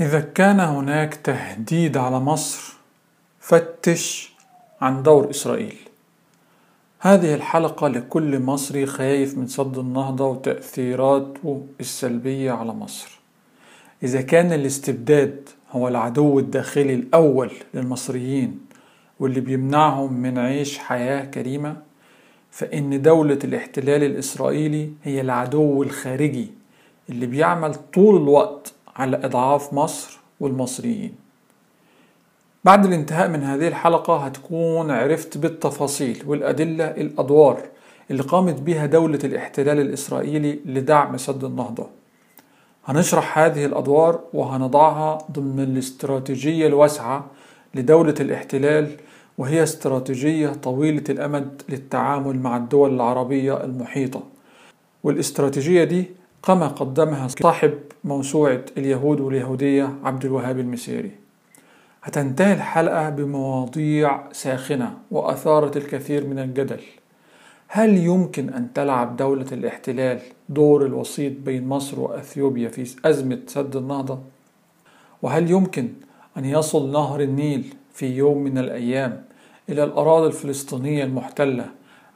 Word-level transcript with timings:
إذا 0.00 0.20
كان 0.20 0.60
هناك 0.60 1.14
تهديد 1.14 1.96
على 1.96 2.20
مصر 2.20 2.74
فتش 3.40 4.32
عن 4.80 5.02
دور 5.02 5.30
إسرائيل. 5.30 5.76
هذه 7.00 7.34
الحلقة 7.34 7.88
لكل 7.88 8.40
مصري 8.40 8.86
خايف 8.86 9.38
من 9.38 9.46
سد 9.46 9.78
النهضة 9.78 10.26
وتأثيراته 10.26 11.66
السلبية 11.80 12.52
على 12.52 12.72
مصر. 12.72 13.18
إذا 14.02 14.20
كان 14.20 14.52
الاستبداد 14.52 15.48
هو 15.70 15.88
العدو 15.88 16.38
الداخلي 16.38 16.94
الأول 16.94 17.50
للمصريين 17.74 18.60
واللي 19.20 19.40
بيمنعهم 19.40 20.12
من 20.12 20.38
عيش 20.38 20.78
حياة 20.78 21.24
كريمة 21.24 21.76
فإن 22.50 23.02
دولة 23.02 23.38
الاحتلال 23.44 24.02
الإسرائيلي 24.02 24.92
هي 25.02 25.20
العدو 25.20 25.82
الخارجي 25.82 26.50
اللي 27.10 27.26
بيعمل 27.26 27.74
طول 27.74 28.22
الوقت 28.22 28.72
على 28.96 29.16
إضعاف 29.24 29.72
مصر 29.72 30.18
والمصريين. 30.40 31.14
بعد 32.64 32.86
الانتهاء 32.86 33.28
من 33.28 33.42
هذه 33.42 33.68
الحلقة 33.68 34.16
هتكون 34.16 34.90
عرفت 34.90 35.38
بالتفاصيل 35.38 36.22
والأدلة 36.26 36.84
الأدوار 36.84 37.62
اللي 38.10 38.22
قامت 38.22 38.60
بها 38.60 38.86
دولة 38.86 39.18
الاحتلال 39.24 39.80
الإسرائيلي 39.80 40.58
لدعم 40.66 41.16
سد 41.16 41.44
النهضة. 41.44 41.86
هنشرح 42.86 43.38
هذه 43.38 43.64
الأدوار 43.64 44.20
وهنضعها 44.34 45.18
ضمن 45.32 45.60
الاستراتيجية 45.60 46.66
الواسعة 46.66 47.26
لدولة 47.74 48.14
الاحتلال 48.20 48.90
وهي 49.38 49.62
استراتيجية 49.62 50.48
طويلة 50.48 51.04
الأمد 51.08 51.62
للتعامل 51.68 52.38
مع 52.38 52.56
الدول 52.56 52.94
العربية 52.94 53.64
المحيطة. 53.64 54.22
والاستراتيجية 55.02 55.84
دي 55.84 56.10
كما 56.46 56.66
قدمها 56.66 57.28
صاحب 57.28 57.74
موسوعة 58.04 58.64
اليهود 58.76 59.20
واليهودية 59.20 59.94
عبد 60.04 60.24
الوهاب 60.24 60.58
المسيري 60.58 61.10
هتنتهي 62.02 62.52
الحلقة 62.52 63.10
بمواضيع 63.10 64.32
ساخنة 64.32 64.98
وأثارت 65.10 65.76
الكثير 65.76 66.26
من 66.26 66.38
الجدل 66.38 66.80
هل 67.68 67.96
يمكن 67.96 68.50
أن 68.50 68.72
تلعب 68.72 69.16
دولة 69.16 69.46
الاحتلال 69.52 70.20
دور 70.48 70.86
الوسيط 70.86 71.32
بين 71.44 71.68
مصر 71.68 72.00
وأثيوبيا 72.00 72.68
في 72.68 72.96
أزمة 73.04 73.38
سد 73.46 73.76
النهضة؟ 73.76 74.18
وهل 75.22 75.50
يمكن 75.50 75.88
أن 76.36 76.44
يصل 76.44 76.92
نهر 76.92 77.20
النيل 77.20 77.74
في 77.92 78.16
يوم 78.16 78.38
من 78.38 78.58
الأيام 78.58 79.24
إلى 79.68 79.84
الأراضي 79.84 80.26
الفلسطينية 80.26 81.04
المحتلة 81.04 81.66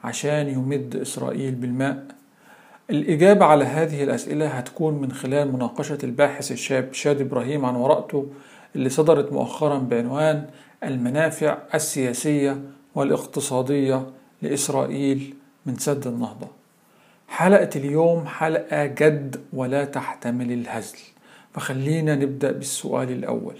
عشان 0.03 0.47
يمد 0.47 0.95
إسرائيل 0.95 1.55
بالماء؟ 1.55 2.18
الإجابة 2.89 3.45
على 3.45 3.65
هذه 3.65 4.03
الأسئلة 4.03 4.47
هتكون 4.47 4.93
من 4.93 5.11
خلال 5.11 5.51
مناقشة 5.53 5.97
الباحث 6.03 6.51
الشاب 6.51 6.93
شاد 6.93 7.21
إبراهيم 7.21 7.65
عن 7.65 7.75
ورقته 7.75 8.27
اللي 8.75 8.89
صدرت 8.89 9.31
مؤخرا 9.31 9.77
بعنوان 9.77 10.45
المنافع 10.83 11.57
السياسية 11.75 12.61
والاقتصادية 12.95 14.07
لإسرائيل 14.41 15.33
من 15.65 15.77
سد 15.77 16.07
النهضة. 16.07 16.47
حلقة 17.27 17.69
اليوم 17.75 18.25
حلقة 18.25 18.85
جد 18.85 19.41
ولا 19.53 19.85
تحتمل 19.85 20.51
الهزل. 20.51 20.97
فخلينا 21.53 22.15
نبدأ 22.15 22.51
بالسؤال 22.51 23.11
الأول. 23.11 23.55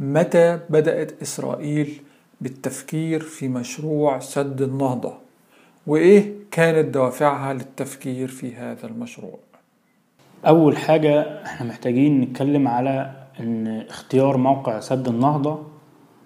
متى 0.00 0.60
بدأت 0.70 1.22
إسرائيل 1.22 2.00
بالتفكير 2.40 3.20
في 3.20 3.48
مشروع 3.48 4.18
سد 4.18 4.62
النهضة؟ 4.62 5.25
وإيه 5.86 6.32
كانت 6.50 6.94
دوافعها 6.94 7.52
للتفكير 7.52 8.28
في 8.28 8.54
هذا 8.56 8.86
المشروع؟ 8.86 9.38
أول 10.46 10.76
حاجة 10.76 11.42
إحنا 11.44 11.66
محتاجين 11.66 12.20
نتكلم 12.20 12.68
على 12.68 13.12
إن 13.40 13.84
اختيار 13.88 14.36
موقع 14.36 14.80
سد 14.80 15.08
النهضة 15.08 15.62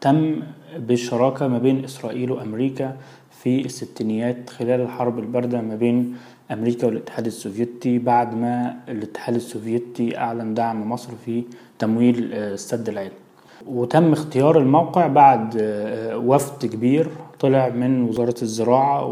تم 0.01 0.43
بالشراكة 0.77 1.49
ما 1.49 1.59
بين 1.59 1.85
إسرائيل 1.85 2.31
وأمريكا 2.31 2.97
في 3.31 3.65
الستينيات 3.65 4.51
خلال 4.51 4.81
الحرب 4.81 5.19
الباردة 5.19 5.61
ما 5.61 5.75
بين 5.77 6.17
أمريكا 6.51 6.87
والاتحاد 6.87 7.27
السوفيتي 7.27 7.99
بعد 7.99 8.35
ما 8.35 8.77
الاتحاد 8.89 9.35
السوفيتي 9.35 10.19
أعلن 10.19 10.55
دعم 10.55 10.91
مصر 10.91 11.13
في 11.25 11.45
تمويل 11.79 12.33
السد 12.35 12.89
العالي 12.89 13.11
وتم 13.67 14.13
اختيار 14.13 14.59
الموقع 14.59 15.07
بعد 15.07 15.57
وفد 16.15 16.67
كبير 16.67 17.09
طلع 17.41 17.69
من 17.69 18.03
وزارة 18.03 18.35
الزراعة 18.43 19.07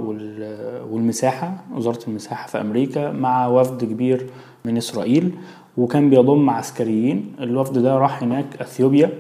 والمساحة 0.90 1.56
وزارة 1.74 1.98
المساحة 2.08 2.46
في 2.48 2.60
أمريكا 2.60 3.12
مع 3.12 3.46
وفد 3.46 3.84
كبير 3.84 4.26
من 4.64 4.76
إسرائيل 4.76 5.32
وكان 5.76 6.10
بيضم 6.10 6.50
عسكريين. 6.50 7.32
الوفد 7.40 7.78
ده 7.78 7.98
راح 7.98 8.22
هناك 8.22 8.46
أثيوبيا 8.60 9.10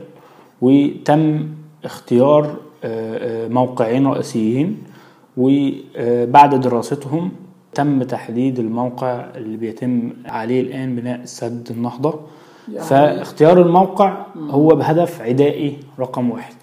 وتم 0.62 1.48
اختيار 1.84 2.56
موقعين 3.50 4.06
رئيسيين 4.06 4.82
وبعد 5.36 6.60
دراستهم 6.60 7.32
تم 7.74 8.02
تحديد 8.02 8.58
الموقع 8.58 9.26
اللي 9.36 9.56
بيتم 9.56 10.10
عليه 10.26 10.60
الآن 10.60 10.96
بناء 10.96 11.20
سد 11.24 11.68
النهضة. 11.70 12.20
يعني. 12.72 12.86
فاختيار 12.88 13.62
الموقع 13.62 14.26
هو 14.36 14.68
بهدف 14.68 15.20
عدائي 15.22 15.78
رقم 15.98 16.30
واحد. 16.30 16.54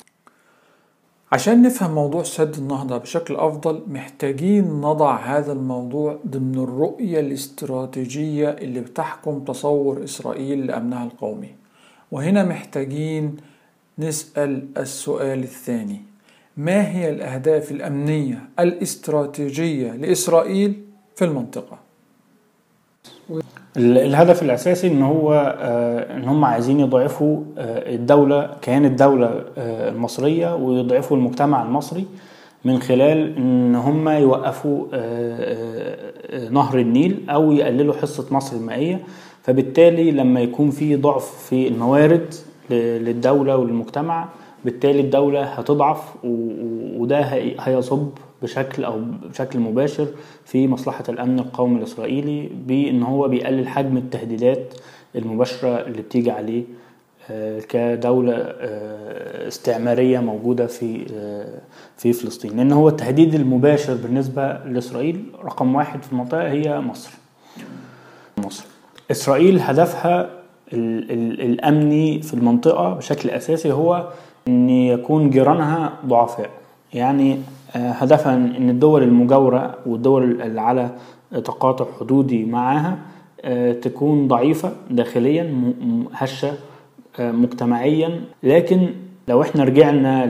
عشان 1.31 1.61
نفهم 1.61 1.95
موضوع 1.95 2.23
سد 2.23 2.55
النهضة 2.57 2.97
بشكل 2.97 3.35
أفضل 3.35 3.83
محتاجين 3.87 4.81
نضع 4.81 5.15
هذا 5.15 5.51
الموضوع 5.51 6.19
ضمن 6.27 6.63
الرؤية 6.63 7.19
الاستراتيجية 7.19 8.49
اللي 8.49 8.79
بتحكم 8.79 9.39
تصور 9.39 10.03
إسرائيل 10.03 10.65
لأمنها 10.67 11.05
القومي. 11.05 11.55
وهنا 12.11 12.43
محتاجين 12.43 13.37
نسأل 13.99 14.67
السؤال 14.77 15.43
الثاني. 15.43 16.01
ما 16.57 16.91
هي 16.91 17.09
الأهداف 17.09 17.71
الأمنية 17.71 18.49
الاستراتيجية 18.59 19.91
لإسرائيل 19.91 20.81
في 21.15 21.25
المنطقة؟ 21.25 21.84
الهدف 23.77 24.43
الأساسي 24.43 24.87
إن 24.87 25.01
هو 25.01 25.33
إن 26.17 26.23
هم 26.23 26.45
عايزين 26.45 26.79
يضعفوا 26.79 27.39
الدولة 27.57 28.49
كيان 28.61 28.85
الدولة 28.85 29.43
المصرية 29.57 30.55
ويضعفوا 30.55 31.17
المجتمع 31.17 31.63
المصري 31.63 32.05
من 32.65 32.79
خلال 32.79 33.37
إن 33.37 33.75
هم 33.75 34.09
يوقفوا 34.09 34.85
نهر 36.49 36.79
النيل 36.79 37.19
أو 37.29 37.51
يقللوا 37.51 37.93
حصة 37.93 38.25
مصر 38.35 38.55
المائية. 38.55 38.99
فبالتالي 39.43 40.11
لما 40.11 40.39
يكون 40.41 40.69
في 40.71 40.95
ضعف 40.95 41.25
في 41.49 41.67
الموارد 41.67 42.33
للدولة 42.69 43.57
وللمجتمع 43.57 44.25
بالتالي 44.65 44.99
الدولة 44.99 45.43
هتضعف 45.43 46.13
وده 46.97 47.19
هيصب 47.59 48.09
بشكل 48.45 48.83
أو 48.83 48.99
بشكل 49.29 49.59
مباشر 49.59 50.07
في 50.45 50.67
مصلحة 50.67 51.03
الأمن 51.09 51.39
القومي 51.39 51.77
الإسرائيلي 51.77 52.49
بإن 52.67 53.03
هو 53.03 53.27
بيقلل 53.27 53.67
حجم 53.67 53.97
التهديدات 53.97 54.73
المباشرة 55.15 55.69
اللي 55.69 56.01
بتيجي 56.01 56.31
عليه 56.31 56.63
كدولة 57.69 58.33
استعمارية 59.47 60.19
موجودة 60.19 60.67
في 60.67 61.05
في 61.97 62.13
فلسطين. 62.13 62.57
لأن 62.57 62.71
هو 62.71 62.89
التهديد 62.89 63.35
المباشر 63.35 63.93
بالنسبة 63.93 64.53
لإسرائيل 64.65 65.25
رقم 65.43 65.75
واحد 65.75 66.03
في 66.03 66.11
المنطقة 66.11 66.51
هي 66.51 66.79
مصر. 66.79 67.11
مصر. 68.37 68.65
إسرائيل 69.11 69.59
هدفها 69.59 70.29
الأمني 70.73 72.21
في 72.21 72.33
المنطقة 72.33 72.93
بشكل 72.93 73.29
أساسي 73.29 73.71
هو 73.71 74.09
إن 74.47 74.69
يكون 74.69 75.29
جيرانها 75.29 75.93
ضعفاء. 76.05 76.49
يعني 76.93 77.37
هدفها 77.75 78.33
ان 78.35 78.69
الدول 78.69 79.03
المجاورة 79.03 79.75
والدول 79.85 80.41
اللي 80.41 80.61
على 80.61 80.89
تقاطع 81.31 81.85
حدودي 81.99 82.45
معاها 82.45 82.97
تكون 83.81 84.27
ضعيفة 84.27 84.71
داخليا 84.89 85.73
هشة 86.13 86.53
مجتمعيا. 87.19 88.21
لكن 88.43 88.87
لو 89.27 89.41
إحنا 89.41 89.63
رجعنا 89.63 90.25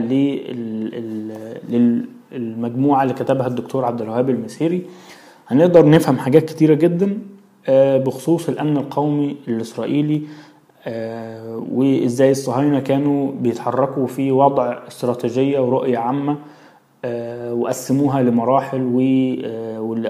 للمجموعه 2.32 3.02
اللي 3.02 3.14
كتبها 3.14 3.46
الدكتور 3.46 3.84
عبد 3.84 4.02
الوهاب 4.02 4.30
المسيري 4.30 4.82
هنقدر 5.48 5.88
نفهم 5.88 6.18
حاجات 6.18 6.44
كتيرة 6.44 6.74
جدا 6.74 7.18
بخصوص 7.98 8.48
الأمن 8.48 8.76
القومي 8.76 9.36
الإسرائيلي 9.48 10.22
وإزاي 11.72 12.30
الصهاينة 12.30 12.80
كانوا 12.80 13.32
بيتحركوا 13.40 14.06
في 14.06 14.32
وضع 14.32 14.78
استراتيجية 14.88 15.60
ورؤية 15.60 15.98
عامة 15.98 16.36
وقسموها 17.52 18.22
لمراحل 18.22 18.82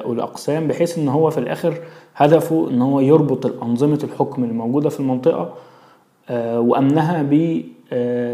والأقسام 0.05 0.69
بحيث 0.69 0.99
إن 0.99 1.09
هو 1.09 1.31
في 1.31 1.39
الآخر 1.39 1.75
هدفه 2.17 2.71
إن 2.71 2.83
هو 2.83 3.01
يربط 3.01 3.47
الأنظمة 3.47 4.01
الحكم 4.05 4.45
الموجودة 4.45 4.89
في 4.89 5.01
المنطقة 5.01 5.55
وأمنها 6.59 7.23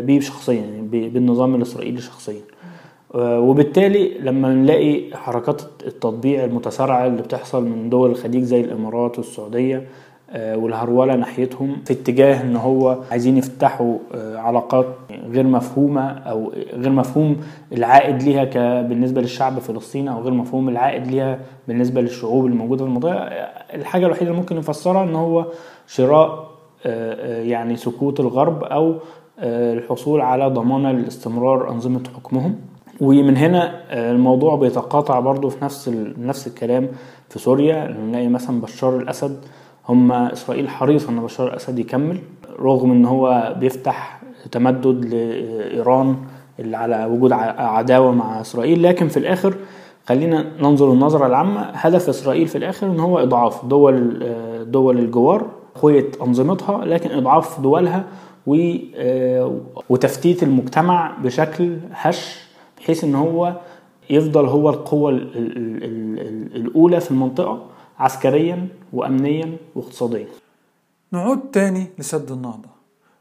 بيه 0.01 0.21
شخصيا 0.21 0.61
يعني 0.61 1.09
بالنظام 1.09 1.55
الإسرائيلي 1.55 2.01
شخصيا. 2.01 2.41
وبالتالي 3.15 4.19
لما 4.19 4.55
نلاقي 4.55 5.03
حركات 5.17 5.63
التطبيع 5.87 6.45
المتسارعة 6.45 7.07
اللي 7.07 7.23
بتحصل 7.23 7.65
من 7.65 7.91
دول 7.91 8.11
الخليج 8.11 8.43
زي 8.43 8.61
الإمارات 8.61 9.19
والسعودية 9.19 9.77
آه، 9.77 9.83
والهرولة 10.35 11.15
ناحيتهم 11.15 11.77
في 11.85 11.93
اتجاه 11.93 12.43
إن 12.43 12.57
هو 12.57 12.99
عايزين 13.11 13.37
يفتحوا 13.37 13.99
آه، 14.15 14.37
علاقات 14.37 14.87
غير 15.31 15.47
مفهومة 15.47 16.11
أو 16.11 16.53
غير 16.73 16.91
مفهوم 16.91 17.37
العائد 17.73 18.23
ليها 18.23 18.83
بالنسبة 18.83 19.21
للشعب 19.21 19.57
الفلسطيني 19.57 20.11
أو 20.11 20.21
غير 20.21 20.33
مفهوم 20.33 20.69
العائد 20.69 21.07
ليها 21.07 21.39
بالنسبة 21.69 22.01
للشعوب 22.01 22.47
الموجودة 22.47 22.85
في 22.85 22.91
المنطقة. 22.91 23.13
آه، 23.13 23.77
الحاجة 23.77 24.07
الوحيدة 24.07 24.27
اللي 24.31 24.41
ممكن 24.41 24.57
نفسرها 24.57 25.03
إن 25.03 25.15
هو 25.15 25.47
شراء 25.87 26.29
آه، 26.87 27.41
آه، 27.41 27.43
يعني 27.43 27.77
سكوت 27.77 28.21
الغرب 28.21 28.65
أو 28.65 28.95
آه، 29.39 29.73
الحصول 29.75 30.21
على 30.21 30.47
ضمانة 30.49 30.93
لاستمرار 30.93 31.71
أنظمة 31.71 32.01
حكمهم. 32.17 32.55
ومن 33.01 33.37
هنا 33.37 33.81
آه، 33.91 34.13
الموضوع 34.13 34.57
بيتقاطع 34.57 35.21
برضو 35.21 35.49
في 35.49 35.65
نفس 35.65 35.89
نفس 36.19 36.47
الكلام 36.47 36.89
في 37.29 37.39
سوريا. 37.39 37.89
نلاقي 37.89 38.29
مثلا 38.29 38.61
بشار 38.61 38.97
الأسد 38.97 39.37
هم 39.89 40.13
إسرائيل 40.13 40.69
حريصة 40.69 41.11
إن 41.11 41.21
بشار 41.21 41.49
الأسد 41.49 41.79
يكمل 41.79 42.19
رغم 42.61 42.91
إن 42.91 43.05
هو 43.05 43.55
بيفتح 43.61 44.23
تمدد 44.53 45.05
لإيران 45.05 46.17
اللي 46.61 46.77
على 46.77 47.05
وجود 47.05 47.33
ع- 47.33 47.63
عداوة 47.77 48.13
مع 48.13 48.41
إسرائيل. 48.41 48.83
لكن 48.83 49.09
في 49.09 49.17
الآخر 49.17 49.55
خلينا 50.07 50.45
ننظر 50.61 50.93
النظرة 50.93 51.27
العامة. 51.27 51.61
هدف 51.61 52.09
إسرائيل 52.09 52.47
في 52.49 52.59
الآخر 52.59 52.87
إن 52.87 53.01
هو 53.01 53.19
إضعاف 53.19 53.65
دول 53.65 54.19
دول 54.71 54.99
الجوار 54.99 55.47
قوية 55.83 56.07
أنظمتها 56.23 56.85
لكن 56.85 57.11
إضعاف 57.11 57.61
دولها 57.61 58.05
وتفتيت 59.91 60.43
المجتمع 60.43 61.13
بشكل 61.25 61.77
هش 61.93 62.39
بحيث 62.79 63.05
إن 63.05 63.15
هو 63.15 63.53
يفضل 64.11 64.47
هو 64.47 64.71
القوة 64.71 65.11
ال- 65.11 65.37
ال- 65.37 65.57
ال- 65.85 65.85
ال- 66.21 66.57
الأولى 66.57 67.01
في 67.01 67.11
المنطقة. 67.11 67.63
عسكريا 68.03 68.69
وأمنيا 68.93 69.57
واقتصاديا. 69.75 70.27
نعود 71.13 71.51
تاني 71.53 71.87
لسد 71.99 72.31
النهضة. 72.31 72.69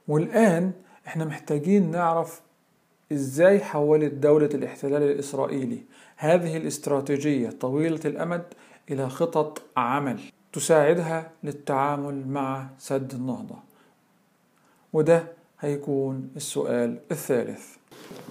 والآن 0.07 0.72
إحنا 1.07 1.25
محتاجين 1.25 1.92
نعرف 1.92 2.42
إزاي 3.12 3.60
حولت 3.60 4.13
دولة 4.13 4.50
الاحتلال 4.54 5.04
الإسرائيلي 5.04 5.78
هذه 6.18 6.57
الاستراتيجية 6.57 7.50
طويلة 7.50 8.00
الأمد 8.06 8.44
إلى 8.92 9.10
خطط 9.10 9.62
عمل 9.78 10.19
تساعدها 10.54 11.30
للتعامل 11.44 12.28
مع 12.28 12.68
سد 12.80 13.13
النهضة. 13.13 13.56
وده 14.94 15.24
هيكون 15.60 16.30
السؤال 16.36 16.98
الثالث. 17.12 17.66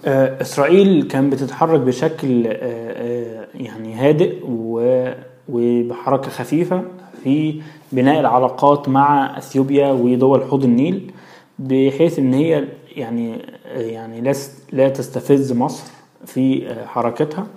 آه، 0.05 0.41
إسرائيل 0.41 1.07
كانت 1.07 1.33
بتتحرك 1.33 1.79
بشكل 1.79 2.47
آه، 2.47 2.53
آه، 2.53 3.47
يعني 3.53 3.93
هادئ 3.93 4.39
و- 4.43 5.13
وبحركة 5.49 6.29
خفيفة 6.29 6.83
في 7.23 7.61
بناء 7.91 8.19
العلاقات 8.19 8.89
مع 8.89 9.37
أثيوبيا 9.37 9.91
ودول 9.91 10.43
حوض 10.43 10.63
النيل 10.63 11.11
بحيث 11.59 12.19
إن 12.19 12.33
هي 12.33 12.63
يعني 12.95 13.35
آه، 13.67 13.79
يعني 13.81 14.33
لا 14.71 14.89
تستفز 14.89 15.53
مصر 15.53 15.91
في 16.25 16.67
آه، 16.69 16.85
حركتها. 16.85 17.47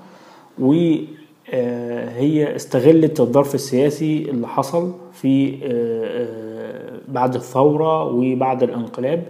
وهي 0.59 2.57
استغلت 2.57 3.21
الظرف 3.21 3.55
السياسي 3.55 4.31
اللي 4.31 4.49
حصل 4.49 4.93
في 5.13 5.55
آه، 5.55 5.59
آه، 5.65 7.01
بعد 7.09 7.35
الثورة 7.35 8.05
وبعد 8.05 8.63
الانقلاب 8.63 9.23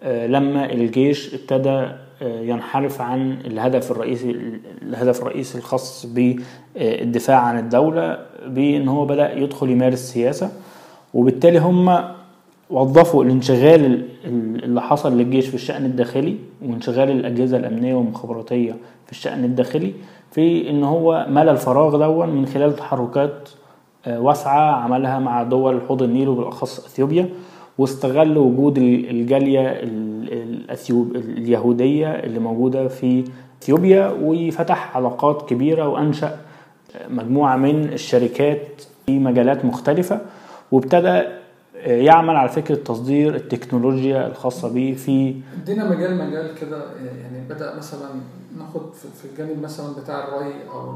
آه، 0.00 0.26
لما 0.26 0.72
الجيش 0.72 1.34
ابتدى 1.34 1.68
آه، 1.68 1.98
ينحرف 2.22 3.00
عن 3.00 3.32
الهدف 3.46 3.90
الرئيسي 3.90 4.36
الهدف 4.82 5.22
الرئيسي 5.22 5.58
الخاص 5.58 6.06
بالدفاع 6.06 7.36
عن 7.38 7.58
الدولة 7.58 8.18
بأن 8.46 8.88
هو 8.88 9.04
بدأ 9.04 9.32
يدخل 9.38 9.70
يمارس 9.70 9.98
سياسة. 9.98 10.50
وبالتالي 11.14 11.58
هم 11.58 11.98
وظفوا 12.70 13.24
الانشغال 13.24 13.84
ال- 13.84 14.08
ال- 14.24 14.64
اللي 14.64 14.82
حصل 14.82 15.18
للجيش 15.18 15.48
في 15.48 15.54
الشأن 15.54 15.84
الداخلي 15.84 16.36
وانشغال 16.62 17.10
الأجهزة 17.10 17.56
الأمنية 17.56 17.94
والمخابراتية 17.94 18.72
في 19.06 19.12
الشأن 19.12 19.44
الداخلي 19.44 19.92
في 20.32 20.70
إن 20.70 20.84
هو 20.84 21.26
ملى 21.30 21.50
الفراغ 21.50 21.96
دون 21.98 22.28
من 22.28 22.46
خلال 22.46 22.76
تحركات 22.76 23.48
آه، 24.06 24.20
واسعة 24.20 24.72
عملها 24.72 25.18
مع 25.18 25.42
دول 25.42 25.80
حوض 25.88 26.02
النيل 26.02 26.28
وبالأخص 26.28 26.84
أثيوبيا. 26.86 27.28
واستغل 27.78 28.38
وجود 28.38 28.78
ال- 28.78 29.10
الجالية 29.10 29.68
ال- 29.68 30.32
الأثيوب 30.32 31.16
اليهودية 31.16 32.08
اللي 32.10 32.38
موجودة 32.38 32.88
في 32.88 33.24
أثيوبيا 33.62 34.14
وفتح 34.22 34.96
علاقات 34.96 35.48
كبيرة 35.48 35.88
وأنشأ 35.88 36.38
مجموعة 37.10 37.56
من 37.56 37.84
الشركات 37.92 38.82
في 39.06 39.18
مجالات 39.18 39.64
مختلفة 39.64 40.20
وابتدى 40.72 41.22
يعمل 41.86 42.36
على 42.36 42.48
فكرة 42.48 42.74
تصدير 42.74 43.34
التكنولوجيا 43.34 44.26
الخاصة 44.26 44.68
به 44.74 44.94
في 44.98 45.34
ادينا 45.62 45.90
مجال 45.90 46.18
مجال 46.18 46.54
كده 46.60 46.76
يعني 46.96 47.48
بدأ 47.48 47.76
مثلا 47.76 48.08
ناخد 48.58 48.94
في 48.94 49.24
الجانب 49.32 49.62
مثلا 49.62 49.86
بتاع 50.02 50.28
الري 50.28 50.52
أو 50.72 50.92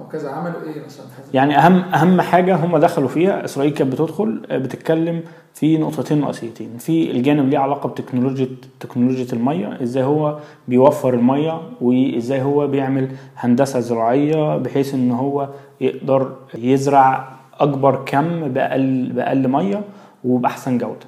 أو 0.00 0.08
كذا 0.08 0.30
عملوا 0.30 0.62
إيه 0.62 0.84
مثلا 0.84 1.06
يعني 1.34 1.58
أهم 1.58 1.80
أهم 1.80 2.20
حاجة 2.20 2.56
هم 2.56 2.76
دخلوا 2.78 3.08
فيها 3.08 3.44
إسرائيل 3.44 3.72
كانت 3.72 3.92
بتدخل 3.92 4.42
آه، 4.50 4.58
بتتكلم 4.58 5.22
في 5.54 5.78
نقطتين 5.78 6.24
رئيسيتين 6.24 6.78
في 6.78 7.10
الجانب 7.10 7.48
ليه 7.48 7.58
علاقة 7.58 7.88
بتكنولوجيا 7.88 8.48
تكنولوجيا 8.80 9.26
المية 9.32 9.82
إزاي 9.82 10.02
هو 10.02 10.38
بيوفر 10.68 11.14
المية 11.14 11.60
وإزاي 11.80 12.42
هو 12.42 12.66
بيعمل 12.66 13.08
هندسة 13.36 13.80
زراعية 13.80 14.56
بحيث 14.56 14.94
إن 14.94 15.10
هو 15.10 15.48
يقدر 15.80 16.32
يزرع 16.54 17.28
أكبر 17.60 18.04
كم 18.06 18.48
بأقل 18.48 19.12
بأقل 19.12 19.48
مية 19.48 19.82
وبأحسن 20.24 20.78
جودة. 20.78 21.06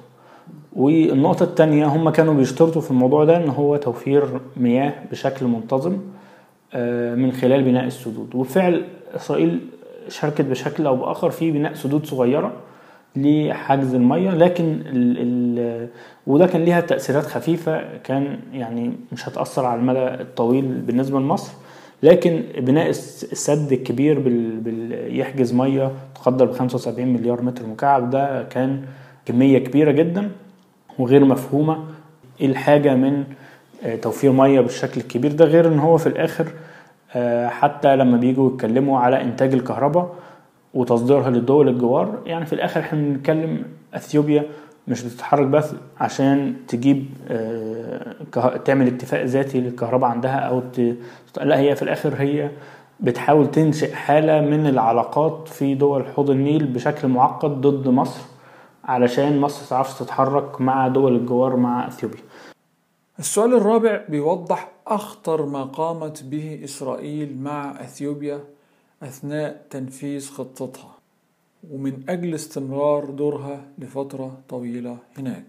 والنقطة 0.75 1.43
التانية 1.43 1.85
هم 1.85 2.09
كانوا 2.09 2.33
بيشترطوا 2.33 2.81
في 2.81 2.91
الموضوع 2.91 3.25
ده 3.25 3.37
إن 3.37 3.49
هو 3.49 3.77
توفير 3.77 4.23
مياه 4.57 4.93
بشكل 5.11 5.45
منتظم. 5.45 5.97
من 7.15 7.31
خلال 7.31 7.63
بناء 7.63 7.85
السدود. 7.85 8.35
وبالفعل 8.35 8.83
إسرائيل 9.15 9.59
شاركت 10.09 10.41
بشكل 10.41 10.85
أو 10.85 10.95
بآخر 10.95 11.29
في 11.29 11.51
بناء 11.51 11.73
سدود 11.73 12.05
صغيرة 12.05 12.53
لحجز 13.15 13.93
المية 13.93 14.29
لكن 14.31 14.63
ال 14.85 15.17
ال 15.19 15.87
وده 16.27 16.47
كان 16.47 16.63
ليها 16.65 16.81
تأثيرات 16.81 17.25
خفيفة 17.25 17.97
كان 17.97 18.39
يعني 18.53 18.93
مش 19.11 19.29
هتأثر 19.29 19.65
على 19.65 19.79
المدى 19.79 19.99
الطويل 19.99 20.65
بالنسبة 20.65 21.19
لمصر. 21.19 21.53
لكن 22.03 22.43
بناء 22.57 22.89
الس- 22.89 23.23
السد 23.31 23.71
الكبير 23.71 24.19
بال 24.19 25.19
يحجز 25.19 25.53
مية 25.53 25.91
تقدر 26.15 26.45
ب 26.45 26.51
75 26.51 27.07
مليار 27.13 27.41
متر 27.41 27.67
مكعب 27.67 28.09
ده 28.09 28.43
كان 28.43 28.81
كمية 29.25 29.57
كبيرة 29.59 29.91
جدا 29.91 30.29
وغير 30.99 31.25
مفهومة. 31.25 31.83
إيه 32.41 32.47
الحاجة 32.47 32.95
من 32.95 33.13
آه، 33.13 33.25
توفير 34.01 34.31
مية 34.31 34.61
بالشكل 34.61 35.01
الكبير 35.01 35.31
ده 35.31 35.45
غير 35.45 35.67
إن 35.67 35.79
هو 35.79 35.97
في 35.97 36.07
الآخر 36.07 36.47
آه، 37.15 37.47
حتى 37.47 37.95
لما 37.95 38.17
بيجوا 38.17 38.51
يتكلموا 38.53 38.99
على 38.99 39.21
إنتاج 39.21 39.53
الكهرباء 39.53 40.15
وتصديرها 40.73 41.29
للدول 41.29 41.67
الجوار 41.69 42.19
يعني 42.25 42.45
في 42.45 42.53
الآخر 42.53 42.79
إحنا 42.79 42.99
بنتكلم 43.01 43.63
إثيوبيا 43.95 44.43
مش 44.87 45.03
بتتحرك 45.03 45.47
بس 45.47 45.73
عشان 45.99 46.53
تجيب 46.67 47.05
آه، 47.29 48.57
تعمل 48.65 48.87
اكتفاء 48.87 49.25
ذاتي 49.25 49.61
للكهرباء 49.61 50.09
عندها 50.09 50.35
أو. 50.35 50.61
لا 51.41 51.59
هي 51.59 51.75
في 51.75 51.81
الآخر 51.81 52.13
هي 52.17 52.49
بتحاول 52.99 53.51
تنشئ 53.51 53.93
حالة 53.93 54.41
من 54.41 54.67
العلاقات 54.67 55.47
في 55.47 55.75
دول 55.75 56.05
حوض 56.15 56.29
النيل 56.29 56.65
بشكل 56.65 57.07
معقد 57.07 57.61
ضد 57.61 57.87
مصر 57.87 58.21
علشان 58.85 59.39
مصر 59.41 59.69
تعرفش 59.69 59.99
تتحرك 59.99 60.61
مع 60.61 60.87
دول 60.87 61.15
الجوار 61.15 61.55
مع 61.55 61.87
إثيوبيا 61.87 62.19
السؤال 63.21 63.53
الرابع 63.53 64.01
بيوضح 64.09 64.71
أخطر 64.87 65.45
ما 65.45 65.63
قامت 65.63 66.23
به 66.23 66.61
إسرائيل 66.63 67.37
مع 67.41 67.81
أثيوبيا 67.81 68.39
أثناء 69.03 69.65
تنفيذ 69.69 70.29
خطتها 70.29 70.91
ومن 71.71 71.93
أجل 72.09 72.35
استمرار 72.35 73.05
دورها 73.05 73.61
لفترة 73.77 74.37
طويلة 74.49 74.97
هناك. 75.17 75.43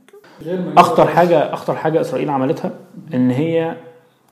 أخطر 0.79 1.07
حاجة 1.07 1.53
أخطر 1.55 1.75
حاجة 1.77 2.01
إسرائيل 2.01 2.31
عملتها 2.31 2.71
إن 3.15 3.31
هي 3.31 3.77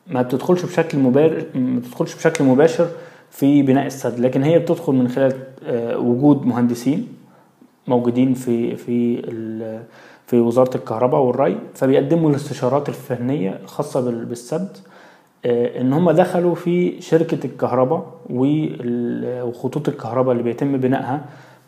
ما 0.07 0.23
بتدخلش 0.23 0.63
بشكل 0.65 0.99
مباشر 0.99 1.47
ما 1.55 1.81
بتدخلش 1.81 2.15
بشكل 2.15 2.45
مباشر 2.45 2.91
في 3.31 3.63
بناء 3.63 3.87
السد 3.87 4.21
لكن 4.21 4.43
هي 4.43 4.59
بتدخل 4.59 4.93
من 4.93 5.09
خلال 5.09 5.33
آه، 5.65 5.99
وجود 5.99 6.47
مهندسين 6.47 7.09
موجودين 7.87 8.35
في 8.35 8.77
في 8.77 9.23
في 10.31 10.41
وزارة 10.41 10.77
الكهرباء 10.77 11.21
والري 11.21 11.59
فبيقدموا 11.75 12.31
الاستشارات 12.31 12.89
الفنية 12.89 13.59
الخاصه 13.63 14.01
بال- 14.01 14.25
بالسد 14.25 14.77
آه، 15.47 15.81
إن 15.81 15.93
هم 15.93 16.11
دخلوا 16.11 16.55
في 16.55 17.01
شركة 17.01 17.47
الكهرباء 17.47 18.07
وخطوط 18.31 19.89
الكهرباء 19.89 20.33
اللي 20.33 20.43
بيتم 20.43 20.77
بنائها 20.77 21.21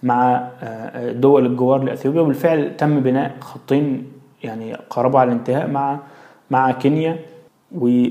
مع 0.03 0.49
آه، 0.63 1.13
دول 1.13 1.47
الجوار 1.47 1.83
لأثيوبيا. 1.83 2.21
وبالفعل 2.21 2.77
تم 2.77 3.01
بناء 3.01 3.37
خطين 3.41 4.07
يعني 4.45 4.75
قربوا 4.91 5.21
على 5.21 5.33
الانتهاء 5.33 5.67
مع 5.67 5.99
مع 6.51 6.71
كينيا 6.73 7.19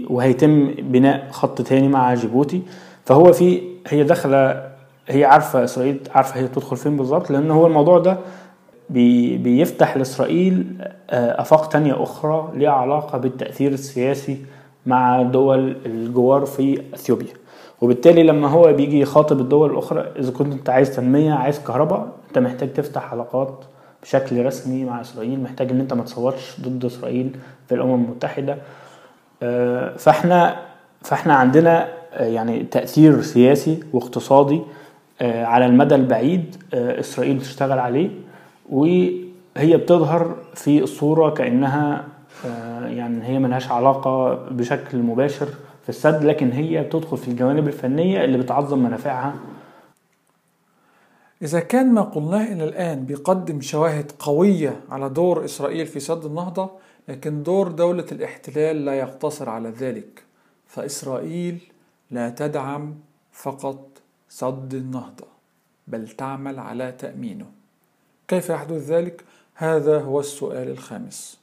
وهيتم 0.09 0.71
بناء 0.79 1.27
خط 1.31 1.61
تاني 1.61 1.87
مع 1.87 2.13
جيبوتي. 2.13 2.61
فهو 3.05 3.31
في 3.33 3.61
هي 3.87 4.03
داخلة 4.03 4.71
هي 5.07 5.25
عارفة 5.25 5.63
إسرائيل 5.63 5.99
عارفة 6.15 6.39
هي 6.39 6.45
بتدخل 6.45 6.77
فين 6.77 6.97
بالظبط 6.97 7.31
لأن 7.31 7.51
هو 7.51 7.67
الموضوع 7.67 7.99
ده 7.99 8.17
بي 8.91 9.37
بيفتح 9.37 9.97
لإسرائيل 9.97 10.65
آه، 11.09 11.41
آفاق 11.41 11.69
تانية 11.69 12.03
أخرى 12.03 12.51
ليها 12.55 12.71
علاقة 12.71 13.17
بالتأثير 13.17 13.71
السياسي 13.71 14.37
مع 14.85 15.21
دول 15.21 15.75
الجوار 15.85 16.45
في 16.45 16.81
أثيوبيا. 16.93 17.33
وبالتالي 17.81 18.23
لما 18.23 18.47
هو 18.47 18.73
بيجي 18.73 18.99
يخاطب 18.99 19.39
الدول 19.39 19.71
الأخرى 19.71 20.05
إذا 20.19 20.31
كنت 20.31 20.53
أنت 20.53 20.69
عايز 20.69 20.95
تنمية 20.95 21.33
عايز 21.33 21.59
كهرباء 21.59 22.07
أنت 22.27 22.39
محتاج 22.39 22.73
تفتح 22.73 23.11
علاقات 23.11 23.53
بشكل 24.03 24.45
رسمي 24.45 24.83
مع 24.83 25.01
إسرائيل. 25.01 25.39
محتاج 25.39 25.71
إن 25.71 25.79
أنت 25.79 25.93
ما 25.93 26.03
تصوتش 26.03 26.61
ضد 26.61 26.85
إسرائيل 26.85 27.35
في 27.67 27.75
الأمم 27.75 28.03
المتحدة. 28.03 28.57
آه، 29.43 29.97
فإحنا 29.97 30.55
فإحنا 31.01 31.33
عندنا 31.33 31.87
آه، 32.13 32.25
يعني 32.25 32.63
تأثير 32.63 33.21
سياسي 33.21 33.79
واقتصادي 33.93 34.61
على 35.21 35.65
المدى 35.65 35.95
البعيد 35.95 36.55
إسرائيل 36.73 37.37
بتشتغل 37.37 37.79
عليه. 37.79 38.09
وهي 38.71 39.77
بتظهر 39.77 40.35
في 40.53 40.83
الصورة 40.83 41.29
كأنها 41.29 42.07
آه، 42.45 42.87
يعني 42.87 43.23
هي 43.27 43.39
ملهاش 43.39 43.71
علاقة 43.71 44.33
بشكل 44.35 44.97
مباشر 44.97 45.47
في 45.83 45.89
السد 45.89 46.23
لكن 46.23 46.51
هي 46.51 46.83
بتدخل 46.83 47.17
في 47.17 47.27
الجوانب 47.27 47.67
الفنية 47.67 48.23
اللي 48.23 48.37
بتعظم 48.37 48.79
منافعها. 48.79 49.35
إذا 51.41 51.59
كان 51.59 51.93
ما 51.93 52.01
قلناه 52.01 52.53
إلى 52.53 52.63
الآن 52.63 53.05
بيقدم 53.05 53.61
شواهد 53.61 54.11
قوية 54.19 54.79
على 54.89 55.09
دور 55.09 55.45
إسرائيل 55.45 55.85
في 55.85 55.99
سد 55.99 56.25
النهضة 56.25 56.69
لكن 57.07 57.43
دور 57.43 57.67
دولة 57.67 58.05
الاحتلال 58.11 58.85
لا 58.85 58.93
يقتصر 58.93 59.49
على 59.49 59.69
ذلك. 59.69 60.23
فإسرائيل 60.67 61.61
لا 62.11 62.29
تدعم 62.29 62.95
فقط 63.31 63.87
سد 64.29 64.73
النهضة 64.73 65.27
بل 65.87 66.07
تعمل 66.07 66.59
على 66.59 66.91
تأمينه. 66.91 67.60
كيف 68.31 68.49
يحدث 68.49 68.89
ذلك؟ 68.89 69.23
هذا 69.55 69.99
هو 70.01 70.19
السؤال 70.19 70.69
الخامس. 70.69 71.37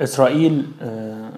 إسرائيل 0.00 0.66
آه، 0.82 1.30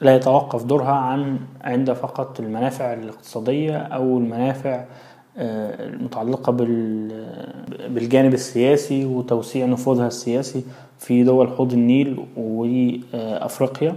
لا 0.00 0.16
يتوقف 0.16 0.64
دورها 0.64 0.92
عن 0.92 1.38
عند 1.60 1.92
فقط 1.92 2.40
المنافع 2.40 2.92
الاقتصادية 2.92 3.76
أو 3.78 4.18
المنافع 4.18 4.84
آه، 5.38 5.86
المتعلقة 5.86 6.52
بال- 6.52 7.54
بالجانب 7.88 8.34
السياسي 8.34 9.04
وتوسيع 9.04 9.66
نفوذها 9.66 10.06
السياسي 10.06 10.64
في 10.98 11.24
دول 11.24 11.48
حوض 11.48 11.72
النيل 11.72 12.26
وأفريقيا. 12.36 13.96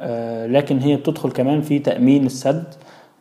آه، 0.00 0.46
لكن 0.46 0.78
هي 0.78 0.96
بتدخل 0.96 1.30
كمان 1.30 1.60
في 1.62 1.78
تأمين 1.78 2.26
السد 2.26 2.64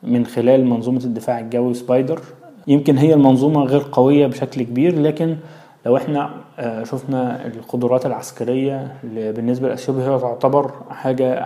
من 0.03 0.25
خلال 0.25 0.65
منظومة 0.65 1.03
الدفاع 1.03 1.39
الجوي 1.39 1.73
سبايدر. 1.73 2.21
يمكن 2.67 2.97
هي 2.97 3.13
المنظومة 3.13 3.63
غير 3.63 3.85
قوية 3.91 4.27
بشكل 4.27 4.63
كبير 4.63 4.99
لكن 5.01 5.37
لو 5.85 5.97
إحنا 5.97 6.29
آه، 6.59 6.83
شفنا 6.83 7.47
القدرات 7.47 8.05
العسكرية 8.05 8.95
بالنسبة 9.03 9.67
لأثيوبيا 9.69 10.03
هي 10.09 10.19
تعتبر 10.19 10.71
حاجة 10.89 11.45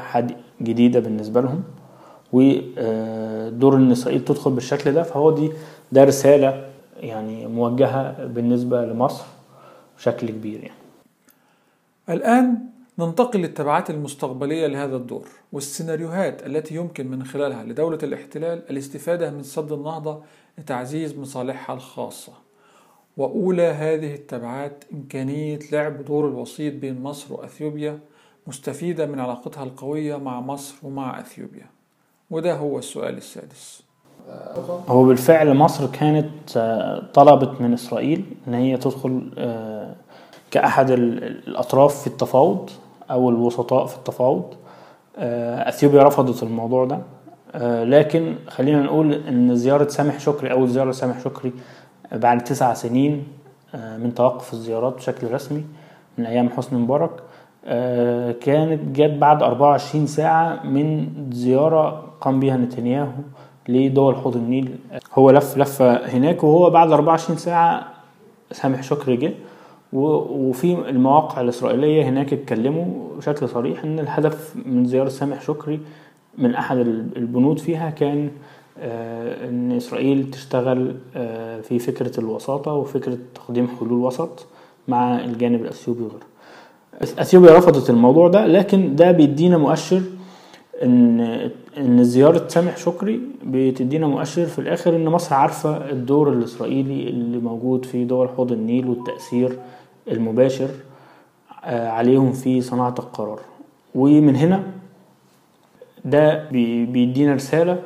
جديدة 0.62 1.00
بالنسبة 1.00 1.42
لهم 1.42 1.64
ودور 2.34 3.76
ان 3.76 3.92
اسرائيل 3.92 4.26
تدخل 4.26 4.52
بالشكل 4.52 4.92
ده 4.92 5.04
فهو 5.04 5.32
دي 5.32 5.52
ده 5.92 6.04
رسالة 6.04 6.66
يعني 7.00 7.48
موجهة 7.48 8.26
بالنسبة 8.26 8.86
لمصر 8.86 9.24
بشكل 9.98 10.28
كبير 10.30 10.60
يعني. 10.60 10.74
الآن 12.10 12.58
ننتقل 13.00 13.40
للتبعات 13.40 13.90
المستقبلية 13.90 14.68
لهذا 14.68 14.96
الدور 14.96 15.28
والسيناريوهات 15.54 16.46
التي 16.46 16.76
يمكن 16.76 17.08
من 17.08 17.24
خلالها 17.26 17.64
لدولة 17.64 17.98
الاحتلال 18.04 18.62
الاستفادة 18.70 19.32
من 19.32 19.44
سد 19.44 19.72
النهضة 19.72 20.22
لتعزيز 20.58 21.18
مصالحها 21.18 21.76
الخاصة. 21.76 22.32
وأولى 23.18 23.64
هذه 23.68 24.16
التبعات 24.16 24.84
إمكانية 24.94 25.60
لعب 25.72 26.06
دور 26.06 26.28
الوسيط 26.28 26.74
بين 26.74 27.02
مصر 27.02 27.34
وأثيوبيا 27.34 28.00
مستفيدة 28.48 29.06
من 29.06 29.20
علاقتها 29.20 29.64
القوية 29.64 30.16
مع 30.16 30.40
مصر 30.42 30.76
ومع 30.84 31.20
أثيوبيا. 31.20 31.66
وده 32.32 32.54
هو 32.56 32.80
السؤال 32.80 33.18
السادس. 33.18 33.84
هو 34.88 35.04
بالفعل 35.06 35.54
مصر 35.54 35.88
كانت 35.88 36.58
آه، 36.58 37.12
طلبت 37.14 37.62
من 37.62 37.74
إسرائيل 37.74 38.26
إن 38.48 38.54
هي 38.54 38.78
تدخل 38.78 39.32
آه، 39.38 39.96
كأحد 40.52 40.92
ال- 40.92 41.24
الأطراف 41.48 42.02
في 42.02 42.08
التفاوض. 42.08 42.70
أو 43.12 43.30
الوسطاء 43.30 43.86
في 43.86 43.96
التفاوض. 43.98 44.44
آه، 45.18 45.70
أثيوبيا 45.70 46.04
رفضت 46.04 46.44
الموضوع 46.44 46.86
ده. 46.86 47.00
آه، 47.56 47.84
لكن 47.84 48.36
خلينا 48.48 48.82
نقول 48.84 49.14
إن 49.14 49.56
زيارة 49.56 49.88
سامح 49.88 50.20
شكري 50.20 50.52
أول 50.52 50.68
زيارة 50.70 50.92
سامح 50.92 51.20
شكري 51.20 51.54
بعد 52.12 52.44
تسع 52.44 52.74
سنين 52.74 53.24
آه، 53.76 53.98
من 53.98 54.14
توقف 54.16 54.54
الزيارات 54.54 54.94
بشكل 54.94 55.32
رسمي 55.32 55.64
من 56.18 56.26
أيام 56.26 56.50
حسني 56.50 56.80
مبارك 56.80 57.12
آه، 57.66 58.32
كانت 58.32 58.98
جت 58.98 59.12
بعد 59.18 59.44
24 59.44 60.08
ساعة 60.08 60.64
من 60.66 61.08
زيارة 61.32 62.04
قام 62.22 62.40
بها 62.40 62.58
نتنياهو 62.58 63.12
لدول 63.70 64.16
حوض 64.16 64.36
النيل. 64.36 64.76
هو 65.14 65.32
لف 65.32 65.58
لفة 65.58 66.08
هناك 66.10 66.44
وهو 66.44 66.70
بعد 66.70 66.92
24 66.92 67.38
ساعة 67.38 67.88
سامح 68.52 68.84
شكري 68.84 69.18
جه. 69.18 69.34
وفي 69.94 70.90
المواقع 70.90 71.42
الإسرائيلية 71.42 72.04
هناك 72.10 72.34
اتكلموا 72.34 72.86
بشكل 73.18 73.50
صريح 73.50 73.84
إن 73.84 74.00
الهدف 74.00 74.56
من 74.66 74.86
زيارة 74.86 75.10
سامح 75.10 75.42
شكري 75.42 75.80
من 76.38 76.56
أحد 76.56 76.78
ال- 76.78 77.08
البنود 77.18 77.60
فيها 77.60 77.90
كان 77.90 78.30
آه، 78.80 79.50
إن 79.50 79.72
إسرائيل 79.72 80.32
تشتغل 80.32 80.96
آه، 81.16 81.62
في 81.62 81.80
فكرة 81.80 82.20
الوساطة 82.20 82.74
وفكرة 82.74 83.18
تقديم 83.36 83.68
حلول 83.80 83.92
وسط 83.94 84.46
مع 84.88 85.20
الجانب 85.20 85.62
الأثيوبي 85.62 86.02
وغيره. 86.04 86.28
أثيوبيا 87.20 87.58
رفضت 87.58 87.90
الموضوع 87.90 88.28
ده 88.28 88.46
لكن 88.46 88.96
ده 88.96 89.12
بيدينا 89.12 89.58
مؤشر 89.58 90.02
إن 90.84 91.20
إن 91.78 92.04
زياره 92.04 92.48
سامح 92.48 92.78
شكري 92.78 93.20
بتدينا 93.46 94.08
مؤشر 94.08 94.46
في 94.46 94.60
الآخر 94.60 94.96
إن 94.96 95.06
مصر 95.06 95.36
عارفة 95.36 95.90
الدور 95.92 96.34
الإسرائيلي 96.34 97.10
اللي 97.10 97.38
موجود 97.38 97.86
في 97.86 98.06
دول 98.06 98.30
حوض 98.30 98.52
النيل 98.52 98.88
والتأثير 98.90 99.58
المباشر 100.12 100.70
آه، 101.64 101.90
عليهم 101.90 102.32
في 102.32 102.62
صناعة 102.62 102.96
القرار. 103.00 103.40
ومن 103.96 104.36
هنا 104.36 104.64
ده 106.06 106.50
بي- 106.50 106.86
بيدينا 106.86 107.34
رسالة 107.36 107.80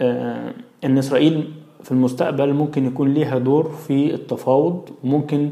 آه، 0.00 0.52
إن 0.84 0.98
إسرائيل 0.98 1.50
في 1.82 1.92
المستقبل 1.92 2.52
ممكن 2.52 2.86
يكون 2.86 3.14
ليها 3.14 3.38
دور 3.38 3.68
في 3.68 4.14
التفاوض 4.14 4.88
وممكن 5.04 5.50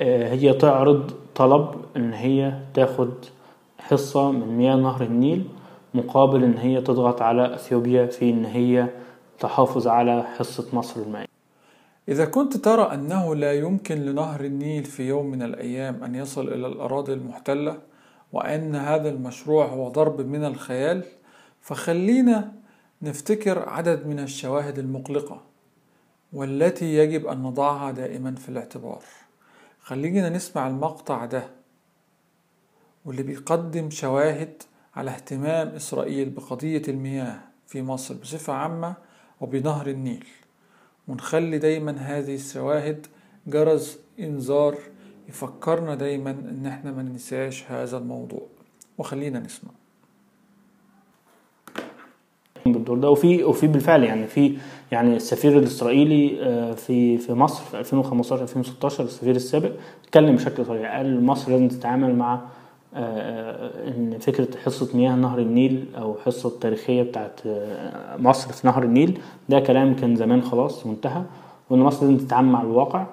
آه، 0.00 0.32
هي 0.34 0.52
تعرض 0.52 1.10
طلب 1.34 1.68
إن 1.96 2.12
هي 2.12 2.52
تاخد 2.74 3.10
حصة 3.78 4.30
من 4.30 4.58
مياه 4.58 4.76
نهر 4.76 5.02
النيل. 5.02 5.44
مقابل 5.94 6.44
إن 6.44 6.58
هي 6.58 6.80
تضغط 6.80 7.22
على 7.22 7.54
إثيوبيا 7.54 8.06
في 8.06 8.30
إن 8.30 8.44
هي 8.44 8.88
تحافظ 9.38 9.88
على 9.88 10.22
حصة 10.22 10.66
مصر 10.72 11.00
المائية. 11.02 11.26
إذا 12.08 12.24
كنت 12.24 12.56
ترى 12.56 12.94
أنه 12.94 13.34
لا 13.34 13.52
يمكن 13.52 13.94
لنهر 13.98 14.44
النيل 14.44 14.84
في 14.84 15.08
يوم 15.08 15.26
من 15.26 15.42
الأيام 15.42 16.04
أن 16.04 16.14
يصل 16.14 16.48
إلى 16.48 16.66
الأراضي 16.66 17.12
المحتلة 17.12 17.78
وأن 18.32 18.76
هذا 18.76 19.08
المشروع 19.08 19.66
هو 19.66 19.88
ضرب 19.88 20.20
من 20.20 20.44
الخيال 20.44 21.04
فخلينا 21.60 22.52
نفتكر 23.02 23.68
عدد 23.68 24.06
من 24.06 24.18
الشواهد 24.18 24.78
المقلقة 24.78 25.40
والتي 26.32 26.96
يجب 26.96 27.26
أن 27.26 27.42
نضعها 27.42 27.90
دائما 27.90 28.34
في 28.34 28.48
الاعتبار. 28.48 29.02
خلينا 29.80 30.28
نسمع 30.28 30.66
المقطع 30.68 31.24
ده 31.24 31.42
واللي 33.04 33.22
بيقدم 33.22 33.90
شواهد 33.90 34.62
على 34.96 35.10
اهتمام 35.10 35.68
إسرائيل 35.68 36.30
بقضية 36.30 36.82
المياه 36.88 37.38
في 37.66 37.82
مصر 37.82 38.14
بصفة 38.14 38.52
عامة 38.52 38.94
وبنهر 39.40 39.86
النيل. 39.86 40.24
ونخلي 41.08 41.58
دايما 41.58 41.92
هذه 41.92 42.34
الشواهد 42.34 43.06
جرس 43.46 43.98
إنذار 44.20 44.78
يفكرنا 45.28 45.94
دايما 45.94 46.30
إن 46.30 46.66
إحنا 46.66 46.92
ما 46.92 47.02
ننساش 47.02 47.64
هذا 47.70 47.98
الموضوع. 47.98 48.46
وخلينا 48.98 49.40
نسمع. 49.40 49.70
بالدور 52.66 52.98
ده. 52.98 53.10
وفي 53.10 53.44
وفي 53.44 53.66
بالفعل 53.66 54.04
يعني 54.04 54.26
في 54.26 54.58
يعني 54.92 55.16
السفير 55.16 55.58
الإسرائيلي 55.58 56.42
آه، 56.42 56.72
في 56.72 57.18
في 57.18 57.32
مصر 57.32 57.64
في 57.64 57.78
2015 57.78 58.42
2016 58.42 59.04
السفير 59.04 59.36
السابق 59.36 59.72
اتكلم 60.04 60.36
بشكل 60.36 60.66
صريح. 60.66 60.92
قال 60.96 61.24
مصر 61.24 61.52
لازم 61.52 61.68
تتعامل 61.68 62.16
مع 62.16 62.40
إن 62.94 64.18
فكرة 64.20 64.48
حصة 64.64 64.96
مياه 64.96 65.14
نهر 65.14 65.38
النيل 65.38 65.84
أو 65.98 66.14
حصة 66.24 66.48
التاريخيه 66.48 67.02
بتاعت 67.02 67.40
آه، 67.46 68.16
مصر 68.16 68.52
في 68.52 68.66
نهر 68.66 68.82
النيل 68.82 69.18
ده 69.48 69.60
كلام 69.60 69.94
كان 69.94 70.16
زمان 70.16 70.42
خلاص 70.42 70.86
منتهى 70.86 71.22
وإن 71.70 71.80
مصر 71.80 72.06
لازم 72.06 72.26
تتعامل 72.26 72.48
مع 72.48 72.62
الواقع. 72.62 73.06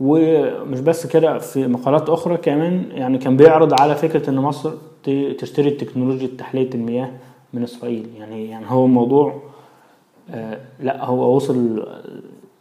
ومش 0.00 0.80
بس 0.80 1.06
كده 1.06 1.38
في 1.38 1.66
مقالات 1.66 2.08
أخرى 2.08 2.36
كمان 2.36 2.84
يعني 2.90 3.18
كان 3.18 3.36
بيعرض 3.36 3.80
على 3.80 3.94
فكرة 3.94 4.30
إن 4.30 4.36
مصر 4.36 4.72
تشتري 5.38 5.70
تكنولوجيا 5.70 6.28
تحليه 6.38 6.70
المياه 6.74 7.10
من 7.52 7.62
إسرائيل. 7.62 8.06
يعني 8.18 8.50
يعني 8.50 8.64
هو 8.68 8.86
موضوع 8.86 9.34
آه، 10.30 10.58
لا 10.80 11.04
هو 11.04 11.36
وصل 11.36 11.86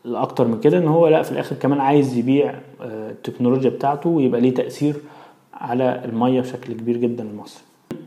الاكتر 0.06 0.48
من 0.48 0.60
كده 0.60 0.78
إن 0.78 0.88
هو 0.88 1.08
لا 1.08 1.22
في 1.22 1.32
الآخر 1.32 1.56
كمان 1.56 1.80
عايز 1.80 2.18
يبيع 2.18 2.56
آه، 2.82 3.12
التكنولوجيا 3.12 3.70
بتاعته 3.70 4.10
ويبقى 4.10 4.42
ليه 4.42 4.54
تأثير 4.54 4.96
على 5.62 6.02
المية 6.06 6.42
بشكل 6.42 6.74
كبير 6.74 6.98
جدا 6.98 7.24
لمصر 7.24 7.62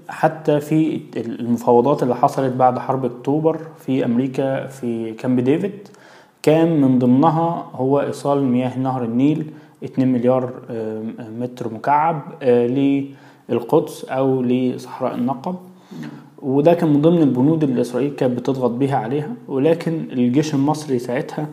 حتى 0.08 0.60
في 0.60 1.00
المفاوضات 1.16 2.02
اللي 2.02 2.16
حصلت 2.16 2.52
بعد 2.52 2.78
حرب 2.78 3.04
أكتوبر 3.04 3.58
في 3.78 4.04
أمريكا 4.04 4.66
في 4.66 5.12
كامب 5.12 5.40
ديفيد 5.40 5.88
كان 6.42 6.80
من 6.80 6.98
ضمنها 6.98 7.70
هو 7.74 8.00
إيصال 8.00 8.44
مياه 8.44 8.78
نهر 8.78 9.04
النيل 9.04 9.50
2 9.84 10.08
مليار 10.12 10.52
آه، 10.70 11.02
متر 11.40 11.74
مكعب 11.74 12.22
آه، 12.42 13.02
للقدس 13.48 14.04
أو 14.04 14.42
لصحراء 14.42 15.14
النقب. 15.14 15.56
وده 16.42 16.74
كان 16.74 16.92
من 16.92 17.02
ضمن 17.02 17.22
البنود 17.22 17.64
اللي 17.64 17.80
إسرائيل 17.80 18.10
كانت 18.10 18.38
بتضغط 18.38 18.70
بيها 18.70 18.96
عليها 18.96 19.34
ولكن 19.48 20.08
الجيش 20.12 20.54
المصري 20.54 20.98
ساعتها 20.98 21.46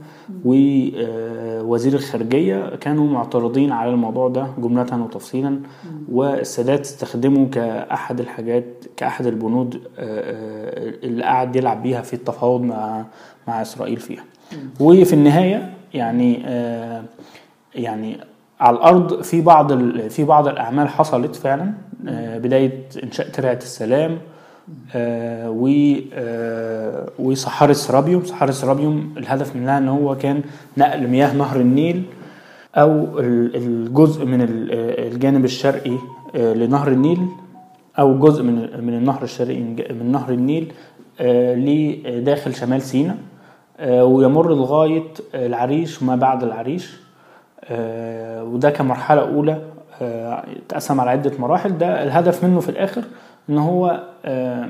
ووزير 0.46 1.94
الخارجية 1.94 2.76
كانوا 2.76 3.08
معترضين 3.08 3.72
على 3.72 3.90
الموضوع 3.92 4.28
ده 4.30 4.48
جملة 4.58 5.04
وتفصيلا 5.04 5.60
والسادات 6.12 6.80
استخدمه 6.82 7.50
كأحد 7.50 8.20
الحاجات 8.20 8.66
كأحد 8.98 9.26
البنود 9.28 9.76
آه، 9.76 9.80
آه، 10.00 10.94
اللي 11.04 11.24
قعد 11.24 11.56
يلعب 11.56 11.84
بيها 11.84 12.02
في 12.02 12.14
التفاوض 12.14 12.62
مع 12.62 13.06
مع 13.48 13.62
إسرائيل 13.62 13.98
فيها. 13.98 14.24
وفي 14.80 15.14
النهاية 15.14 15.74
يعني 15.94 16.42
آه، 16.46 17.04
يعني 17.76 18.18
على 18.60 18.78
الأرض 18.78 19.22
في 19.22 19.42
بعض 19.42 19.74
في 20.10 20.24
بعض 20.24 20.48
الأعمال 20.48 20.90
حصلت 20.90 21.36
فعلا 21.36 21.74
آه، 22.08 22.38
بداية 22.38 22.84
إنشاء 23.04 23.30
ترعة 23.30 23.54
السلام 23.54 24.18
آه، 24.96 25.50
آه، 26.14 27.10
وصحاري 27.20 27.72
السرابيوم 27.72 28.24
صحاري 28.24 28.50
السرابيوم 28.50 29.14
الهدف 29.18 29.56
منها 29.56 29.78
إن 29.78 29.88
هو 29.88 30.16
كان 30.16 30.42
نقل 30.78 31.08
مياه 31.08 31.34
نهر 31.36 31.60
النيل 31.60 32.04
أو 32.76 33.20
ال- 33.20 33.56
الجزء 33.56 34.26
من 34.26 34.42
آه، 34.42 35.08
الجانب 35.08 35.46
الشرقي 35.46 35.98
لنهر 36.36 36.88
النيل 36.88 37.20
أو 38.00 38.20
جزء 38.20 38.44
من 38.44 38.56
من 38.86 38.94
النهر 38.94 39.24
الشرقي 39.24 39.60
من 39.94 40.12
نهر 40.12 40.34
النيل 40.34 40.72
لداخل 41.20 42.56
شمال 42.56 42.82
سيناء 42.82 43.18
ويمر 43.90 44.54
لغاية 44.56 45.04
العريش 45.36 46.02
وما 46.02 46.16
بعد 46.16 46.44
العريش. 46.44 46.98
وده 48.42 48.70
كمرحلة 48.70 49.22
أولى 49.22 49.62
اتقسم 50.02 51.02
على 51.02 51.10
عدة 51.10 51.32
مراحل. 51.40 51.78
ده 51.78 52.04
الهدف 52.04 52.44
منه 52.44 52.60
في 52.60 52.70
الآخر 52.70 53.04
إن 53.50 53.58
هو 53.58 54.04
آه، 54.26 54.70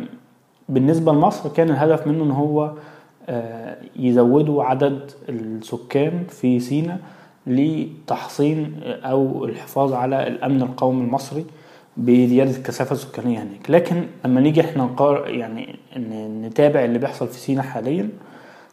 بالنسبة 0.70 1.12
لمصر 1.12 1.50
كان 1.50 1.70
الهدف 1.70 2.08
منه 2.08 2.24
إن 2.24 2.32
هو 2.32 2.72
آه، 3.30 3.78
يزودوا 3.96 4.64
عدد 4.64 5.12
السكان 5.30 6.24
في 6.30 6.60
سيناء 6.60 7.00
لتحصين 7.48 8.80
أو 8.84 9.46
الحفاظ 9.46 9.94
على 9.94 10.28
الأمن 10.28 10.62
القومي 10.62 11.04
المصري 11.04 11.46
بزيادة 11.98 12.52
الكثافة 12.52 12.92
السكانية 12.94 13.40
هناك. 13.40 13.70
لكن 13.72 14.04
لما 14.26 14.42
نيجي 14.42 14.62
إحنا 14.62 14.84
نقار 14.84 15.28
يعني 15.30 15.76
نتابع 16.48 16.86
اللي 16.86 17.00
بيحصل 17.00 17.28
في 17.28 17.40
سيناء 17.40 17.64
حاليا 17.66 18.10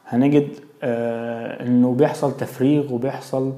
هنجد 0.06 0.48
آه، 0.82 1.66
إنه 1.66 1.94
بيحصل 1.94 2.36
تفريغ 2.36 2.92
وبيحصل 2.92 3.52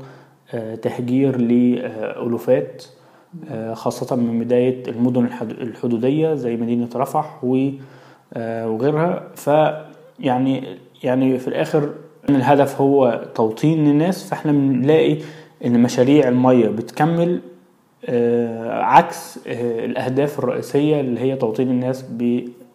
آه، 0.54 0.74
تهجير 0.74 1.36
لألوفات 1.36 2.84
آه، 2.84 2.95
خاصة 3.74 4.16
من 4.16 4.38
بداية 4.38 4.82
المدن 4.88 5.24
الحد- 5.24 5.50
الحدودية 5.50 6.34
زي 6.34 6.56
مدينة 6.56 6.88
رفح 6.96 7.40
آه، 8.34 8.68
وغيرها. 8.68 9.22
فيعني 9.34 10.64
يعني 11.02 11.38
في 11.38 11.48
الآخر 11.48 11.90
الهدف 12.28 12.80
هو 12.80 13.24
توطين 13.34 13.86
الناس 13.86 14.28
فإحنا 14.30 14.52
بنلاقي 14.52 15.18
إن 15.64 15.82
مشاريع 15.82 16.28
المية 16.28 16.68
بتكمل 16.68 17.40
آه، 18.08 18.82
عكس 18.82 19.38
آه، 19.46 19.84
الأهداف 19.84 20.38
الرئيسية 20.38 21.00
اللي 21.00 21.20
هي 21.20 21.36
توطين 21.36 21.70
الناس 21.70 22.04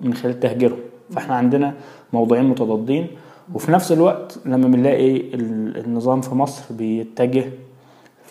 من 0.02 0.14
خلال 0.14 0.40
تهجيرهم. 0.40 0.80
فإحنا 1.10 1.36
عندنا 1.36 1.74
موضوعين 2.14 2.46
متضادين. 2.46 3.08
وفي 3.54 3.72
نفس 3.72 3.92
الوقت 3.92 4.40
لما 4.46 4.68
بنلاقي 4.68 5.16
ال- 5.18 5.78
النظام 5.86 6.22
في 6.22 6.36
مصر 6.36 6.74
بيتجه 6.76 7.44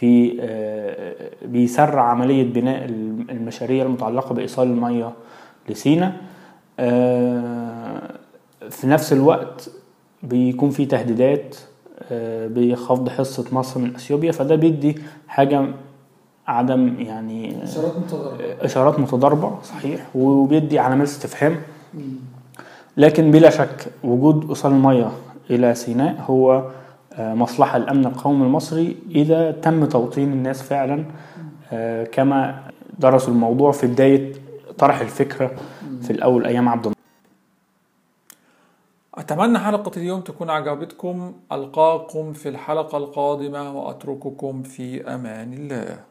في 0.01 0.37
آه، 0.41 1.15
بيسرع 1.47 2.03
عملية 2.03 2.45
بناء 2.53 2.85
الم- 2.85 3.27
المشاريع 3.31 3.85
المتعلقة 3.85 4.35
بإيصال 4.35 4.69
المياه 4.69 5.13
لسينا. 5.69 6.17
آه، 6.79 8.01
في 8.71 8.87
نفس 8.87 9.13
الوقت 9.13 9.71
بيكون 10.23 10.71
في 10.71 10.87
تهديدات 10.87 11.57
آه، 12.13 12.47
بخفض 12.51 13.09
حصة 13.09 13.45
مصر 13.53 13.81
من 13.81 13.95
أثيوبيا 13.95 14.33
فده 14.33 14.55
بيدي 14.55 14.97
حاجة 15.29 15.65
عدم 16.47 16.95
يعني 17.01 17.63
إشارات 17.65 17.97
متضاربة. 17.99 18.45
إشارات 18.61 18.99
متضاربة 18.99 19.59
صحيح 19.63 20.07
وبيدي 20.15 20.79
علامات 20.79 21.07
استفهام. 21.09 21.57
لكن 22.97 23.31
بلا 23.31 23.51
شك 23.51 23.87
وجود 24.05 24.49
إيصال 24.49 24.73
المياه 24.73 25.13
إلى 25.51 25.75
سيناء 25.75 26.25
هو 26.27 26.53
آه، 26.53 26.71
مصلحة 27.19 27.77
الأمن 27.77 28.07
القومي 28.07 28.47
المصري 28.47 28.97
إذا 29.11 29.51
تم 29.51 29.85
توطين 29.85 30.33
الناس 30.33 30.63
فعلا 30.63 31.05
آه، 31.73 32.05
كما 32.05 32.63
درسوا 32.99 33.33
الموضوع 33.33 33.73
في 33.73 33.87
بداية 33.87 34.33
طرح 34.79 35.01
الفكرة 35.01 35.51
في 36.03 36.11
الأول 36.11 36.47
أيام 36.47 36.69
عبد 36.69 36.85
الناصر. 36.85 37.01
أتمنى 39.15 39.59
حلقة 39.59 39.93
اليوم 39.97 40.21
تكون 40.21 40.51
عجبتكم. 40.51 41.33
ألقاكم 41.53 42.33
في 42.33 42.49
الحلقة 42.49 42.99
القادمة 42.99 43.79
وأترككم 43.79 44.63
في 44.63 45.15
أمان 45.15 45.53
الله. 45.53 46.10